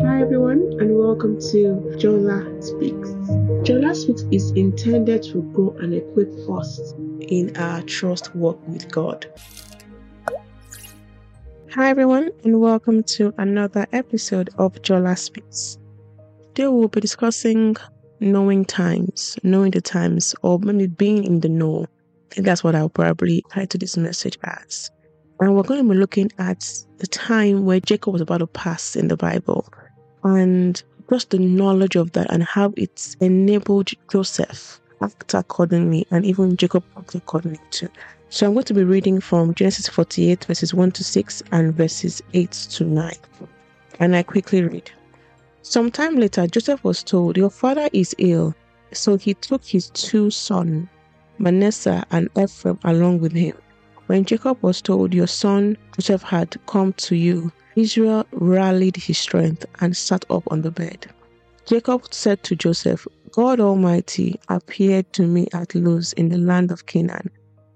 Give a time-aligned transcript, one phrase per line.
[0.00, 3.10] Hi everyone and welcome to Jola Speaks.
[3.68, 9.26] Jola Speaks is intended to grow and equip us in our trust walk with God.
[11.74, 15.76] Hi everyone and welcome to another episode of Jola Speaks.
[16.54, 17.76] Today we'll be discussing
[18.18, 21.84] knowing times, knowing the times, or maybe being in the know.
[22.30, 24.90] I think that's what I'll probably title this message as.
[25.42, 28.94] And we're going to be looking at the time where Jacob was about to pass
[28.94, 29.66] in the Bible
[30.22, 30.80] and
[31.10, 36.84] just the knowledge of that and how it's enabled Joseph act accordingly and even Jacob
[36.96, 37.88] act accordingly too.
[38.28, 42.22] So I'm going to be reading from Genesis 48 verses 1 to 6 and verses
[42.34, 43.12] 8 to 9.
[43.98, 44.92] And I quickly read.
[45.62, 48.54] Some time later, Joseph was told, Your father is ill.
[48.92, 50.86] So he took his two sons,
[51.38, 53.56] Manasseh and Ephraim, along with him.
[54.12, 59.64] When Jacob was told, Your son Joseph had come to you, Israel rallied his strength
[59.80, 61.06] and sat up on the bed.
[61.64, 66.84] Jacob said to Joseph, God Almighty appeared to me at Luz in the land of
[66.84, 67.30] Canaan,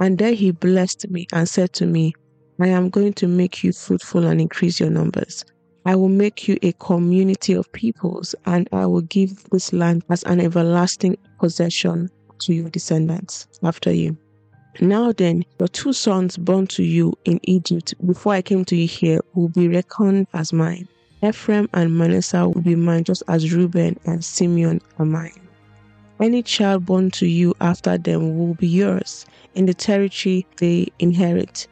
[0.00, 2.12] and there he blessed me and said to me,
[2.60, 5.46] I am going to make you fruitful and increase your numbers.
[5.86, 10.24] I will make you a community of peoples, and I will give this land as
[10.24, 12.10] an everlasting possession
[12.40, 14.18] to your descendants after you.
[14.80, 18.86] Now then, your two sons born to you in Egypt before I came to you
[18.86, 20.86] here will be reckoned as mine.
[21.22, 25.40] Ephraim and Manasseh will be mine just as Reuben and Simeon are mine.
[26.20, 31.66] Any child born to you after them will be yours in the territory they inherit.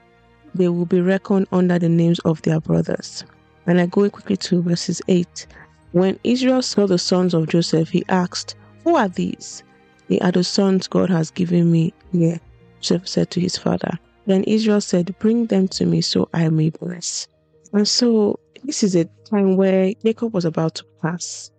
[0.54, 3.24] They will be reckoned under the names of their brothers.
[3.66, 5.46] And I go quickly to verses 8.
[5.92, 9.62] When Israel saw the sons of Joseph, he asked, Who are these?
[10.08, 12.40] They are the sons God has given me here.
[12.80, 13.98] Joseph said to his father.
[14.26, 17.28] Then Israel said, Bring them to me so I may bless.
[17.72, 21.50] And so this is a time where Jacob was about to pass.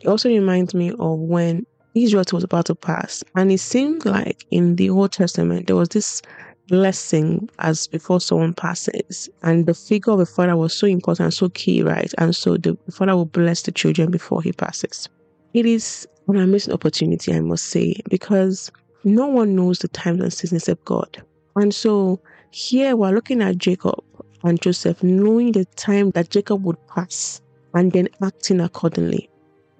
[0.00, 3.24] It also reminds me of when Israel was about to pass.
[3.34, 6.22] And it seemed like in the Old Testament there was this
[6.68, 9.28] blessing as before someone passes.
[9.42, 12.12] And the figure of a father was so important, so key, right?
[12.18, 15.08] And so the father will bless the children before he passes.
[15.54, 18.70] It is an amazing opportunity, I must say, because
[19.06, 21.22] no one knows the times and seasons except God.
[21.54, 24.02] And so here we're looking at Jacob
[24.42, 27.40] and Joseph, knowing the time that Jacob would pass
[27.72, 29.30] and then acting accordingly.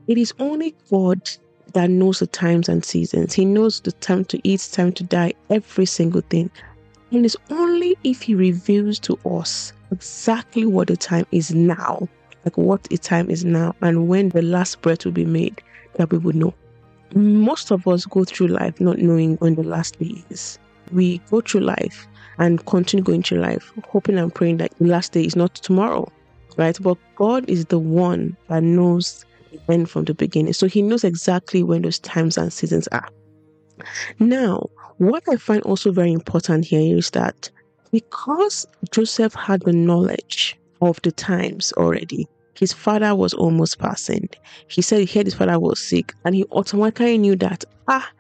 [0.07, 1.29] It is only God
[1.73, 3.33] that knows the times and seasons.
[3.33, 6.49] He knows the time to eat, time to die, every single thing.
[7.11, 12.09] And it's only if He reveals to us exactly what the time is now,
[12.45, 15.61] like what the time is now, and when the last breath will be made,
[15.95, 16.55] that we would know
[17.15, 20.59] most of us go through life not knowing when the last day is.
[20.93, 22.07] We go through life
[22.39, 26.11] and continue going through life, hoping and praying that the last day is not tomorrow,
[26.57, 26.77] right?
[26.81, 30.53] But God is the one that knows the end from the beginning.
[30.53, 33.09] So He knows exactly when those times and seasons are.
[34.19, 34.69] Now,
[34.99, 37.51] what I find also very important here is that
[37.93, 42.27] because Joseph had the knowledge of the times already,
[42.59, 44.29] his father was almost passing.
[44.69, 48.11] He said he heard his father was sick and he automatically knew that, ah,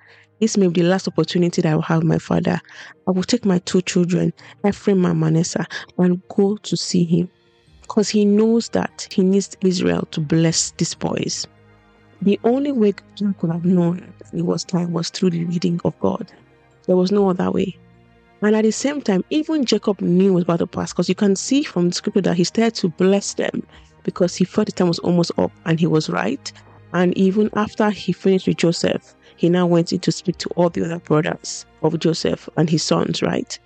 [0.41, 2.61] this may be the last opportunity that I will have my father.
[3.09, 4.33] I will take my two children,
[4.67, 5.67] Ephraim and Manasseh,
[5.99, 7.31] and go to see him.
[7.81, 11.47] Because he knows that he needs Israel to bless these boys.
[12.21, 15.99] The only way he could have known it was time was through the leading of
[16.01, 16.31] God.
[16.87, 17.77] There was no other way.
[18.43, 21.37] And at the same time, even Jacob knew was about to pass because you can
[21.37, 23.63] see from the scripture that he started to bless them
[24.07, 26.51] because he felt the time was almost up and he was right.
[26.95, 30.71] And even after he finished with Joseph, he now went in to speak to all
[30.71, 33.59] the other brothers of Joseph and his sons, right?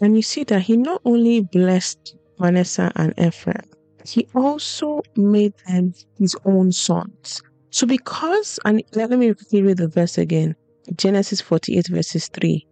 [0.00, 3.64] And you see that he not only blessed Manasseh and Ephraim,
[4.04, 7.42] he also made them his own sons.
[7.70, 10.54] So because, and let me read the verse again
[10.96, 12.66] Genesis 48, verses 3.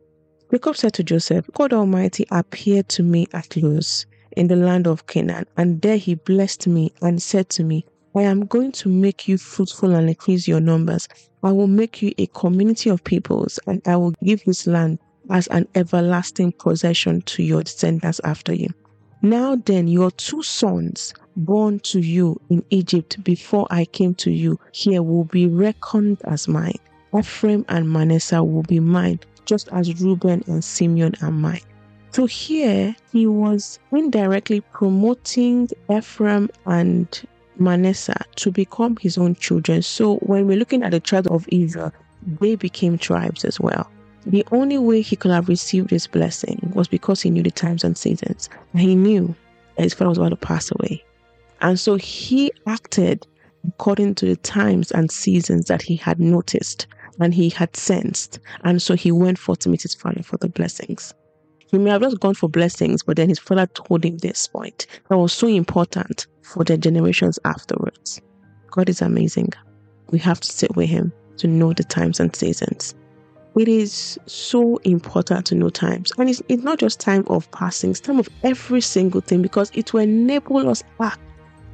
[0.50, 5.06] Jacob said to Joseph, God Almighty appeared to me at Luz in the land of
[5.06, 5.46] Canaan.
[5.56, 9.36] And there he blessed me and said to me, I am going to make you
[9.36, 11.08] fruitful and increase your numbers.
[11.42, 14.98] I will make you a community of peoples, and I will give this land
[15.28, 18.68] as an everlasting possession to your descendants after you.
[19.22, 24.58] Now then, your two sons born to you in Egypt before I came to you
[24.72, 26.78] here will be reckoned as mine.
[27.16, 31.60] Ephraim and Manasseh will be mine, just as Reuben and Simeon are mine.
[32.12, 37.08] So here he was indirectly promoting Ephraim and
[37.58, 39.82] Manasseh to become his own children.
[39.82, 41.92] So when we're looking at the tribe of Israel,
[42.40, 43.90] they became tribes as well.
[44.26, 47.84] The only way he could have received this blessing was because he knew the times
[47.84, 48.48] and seasons.
[48.74, 49.34] He knew
[49.76, 51.04] that his father was about to pass away.
[51.60, 53.26] And so he acted
[53.68, 56.86] according to the times and seasons that he had noticed
[57.20, 58.38] and he had sensed.
[58.64, 61.14] And so he went forth to meet his father for the blessings.
[61.70, 64.86] He may have just gone for blessings, but then his father told him this point
[65.08, 68.20] that was so important for the generations afterwards.
[68.70, 69.52] God is amazing.
[70.10, 72.94] We have to sit with him to know the times and seasons.
[73.56, 76.12] It is so important to know times.
[76.18, 79.70] And it's, it's not just time of passing, it's time of every single thing because
[79.74, 81.20] it will enable us act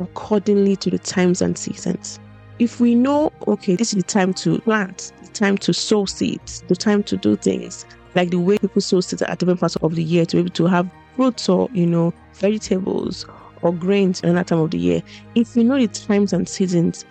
[0.00, 2.18] accordingly to the times and seasons.
[2.58, 6.62] If we know, okay, this is the time to plant, the time to sow seeds,
[6.68, 9.94] the time to do things, like the way people sow seeds at different parts of
[9.94, 13.26] the year to be able to have fruits or, you know, vegetables
[13.62, 15.02] or grains in that time of the year.
[15.34, 17.04] If we know the times and seasons,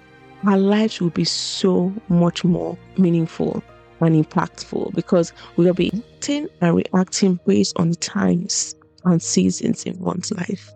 [0.46, 3.64] our lives will be so much more meaningful
[4.00, 8.76] and impactful because we will be acting and reacting based on the times
[9.06, 10.72] and seasons in one's life.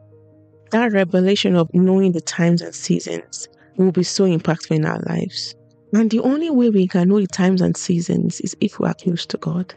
[0.71, 3.47] That revelation of knowing the times and seasons
[3.77, 5.55] will be so impactful in our lives.
[5.93, 8.93] And the only way we can know the times and seasons is if we are
[8.93, 9.73] close to God.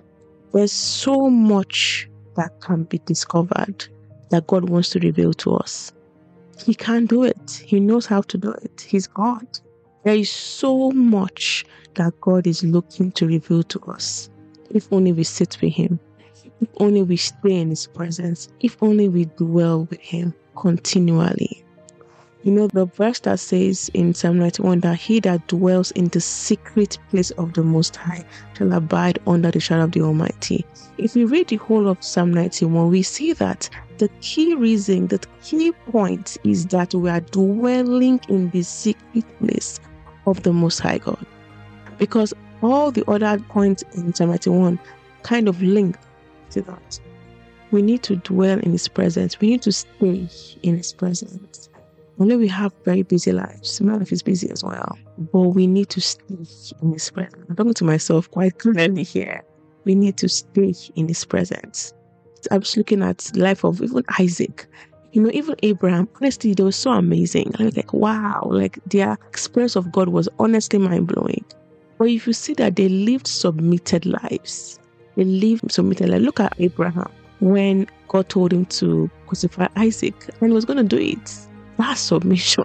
[0.52, 3.86] There's so much that can be discovered
[4.30, 5.92] that God wants to reveal to us.
[6.64, 7.62] He can do it.
[7.64, 8.80] He knows how to do it.
[8.80, 9.46] He's God.
[10.04, 11.64] There is so much
[11.94, 14.30] that God is looking to reveal to us.
[14.70, 15.98] If only we sit with Him,
[16.60, 21.64] if only we stay in His presence, if only we dwell with Him continually.
[22.44, 26.20] You know, the verse that says in Psalm 91 that he that dwells in the
[26.20, 28.24] secret place of the Most High
[28.56, 30.64] shall abide under the shadow of the Almighty.
[30.98, 33.68] If we read the whole of Psalm 91, we see that
[33.98, 39.80] the key reason, the key point is that we are dwelling in the secret place
[40.26, 41.26] of the Most High God.
[41.98, 42.32] Because
[42.62, 44.78] all the other points in Psalm 91
[45.24, 45.96] kind of link
[46.50, 47.00] to that.
[47.72, 50.28] We need to dwell in His presence, we need to stay
[50.62, 51.67] in His presence.
[52.20, 53.80] Only we have very busy lives.
[53.80, 54.98] My life is busy as well.
[55.32, 56.24] But we need to stay
[56.82, 57.44] in His presence.
[57.48, 59.42] I'm talking to myself quite clearly here.
[59.84, 61.92] We need to stay in His presence.
[62.50, 64.66] I was looking at life of even Isaac.
[65.12, 67.52] You know, even Abraham, honestly, they were so amazing.
[67.58, 71.44] I was like, wow, like their experience of God was honestly mind blowing.
[71.98, 74.78] But if you see that they lived submitted lives,
[75.16, 76.24] they lived submitted lives.
[76.24, 77.10] Look at Abraham
[77.40, 81.47] when God told him to crucify Isaac and he was going to do it
[81.78, 82.64] that's submission.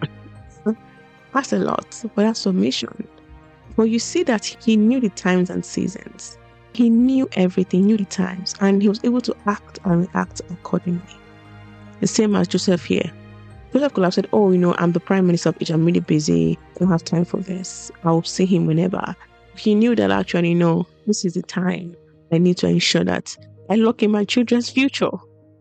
[1.34, 3.08] that's a lot, but that's submission.
[3.76, 6.38] But you see that he knew the times and seasons.
[6.74, 11.02] He knew everything, knew the times, and he was able to act and react accordingly.
[12.00, 13.12] The same as Joseph here.
[13.72, 16.00] Joseph could have said, Oh, you know, I'm the prime minister of Egypt, I'm really
[16.00, 17.92] busy, I don't have time for this.
[18.04, 19.16] I'll see him whenever.
[19.56, 21.96] He knew that actually, no, this is the time
[22.32, 23.36] I need to ensure that
[23.70, 25.12] I lock in my children's future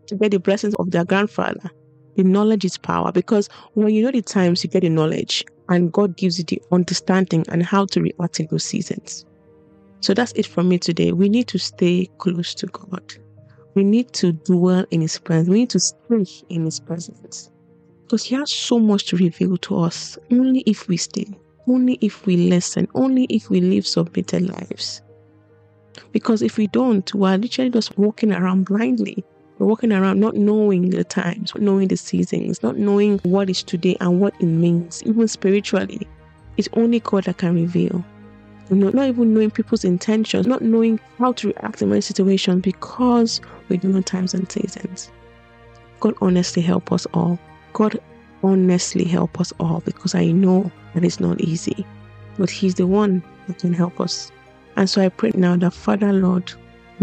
[0.07, 1.69] to get the blessings of their grandfather.
[2.15, 5.91] The knowledge is power because when you know the times, you get the knowledge, and
[5.91, 9.25] God gives you the understanding and how to react in those seasons.
[10.01, 11.11] So that's it from me today.
[11.11, 13.15] We need to stay close to God.
[13.73, 15.49] We need to dwell in His presence.
[15.49, 17.49] We need to stay in His presence.
[18.03, 21.25] Because He has so much to reveal to us only if we stay,
[21.67, 25.01] only if we listen, only if we live submitted lives.
[26.11, 29.23] Because if we don't, we're literally just walking around blindly.
[29.63, 33.63] We're walking around not knowing the times, not knowing the seasons, not knowing what is
[33.63, 36.05] today and what it means, even spiritually.
[36.57, 38.03] It's only God that can reveal.
[38.69, 42.61] You know, not even knowing people's intentions, not knowing how to react in many situations
[42.61, 43.39] because
[43.69, 45.09] we don't know times and seasons.
[46.01, 47.39] God honestly help us all.
[47.71, 47.97] God
[48.43, 51.85] honestly help us all because I know that it's not easy.
[52.37, 54.29] But He's the one that can help us.
[54.75, 56.51] And so I pray now that Father Lord,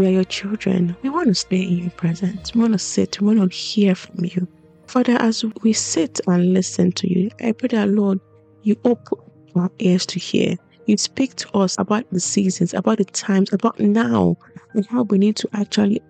[0.00, 0.96] we are your children.
[1.02, 2.54] We want to stay in your presence.
[2.54, 3.20] We want to sit.
[3.20, 4.48] We want to hear from you.
[4.86, 8.18] Father, as we sit and listen to you, I pray that, Lord,
[8.62, 9.18] you open
[9.54, 10.56] our ears to hear.
[10.86, 14.38] You speak to us about the seasons, about the times, about now,
[14.72, 16.00] and how we need to actually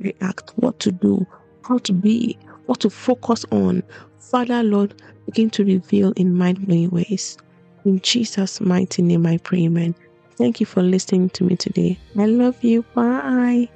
[0.00, 1.24] react, what to do,
[1.64, 2.36] how to be,
[2.66, 3.84] what to focus on.
[4.18, 7.38] Father, Lord, begin to reveal in mind blowing ways.
[7.84, 9.94] In Jesus' mighty name, I pray, amen.
[10.42, 12.00] Thank you for listening to me today.
[12.18, 12.82] I love you.
[12.96, 13.68] Bye.